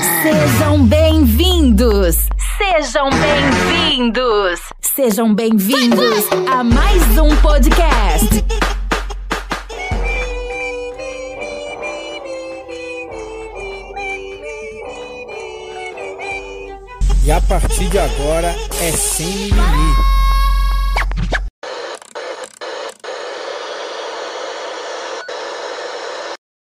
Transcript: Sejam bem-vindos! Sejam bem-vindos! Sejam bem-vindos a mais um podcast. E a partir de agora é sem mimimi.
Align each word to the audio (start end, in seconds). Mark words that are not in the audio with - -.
Sejam 0.00 0.86
bem-vindos! 0.86 2.16
Sejam 2.56 3.10
bem-vindos! 3.10 4.60
Sejam 4.80 5.34
bem-vindos 5.34 6.24
a 6.50 6.64
mais 6.64 7.18
um 7.18 7.36
podcast. 7.36 8.42
E 17.22 17.30
a 17.30 17.40
partir 17.42 17.88
de 17.90 17.98
agora 17.98 18.56
é 18.80 18.92
sem 18.92 19.26
mimimi. 19.26 20.19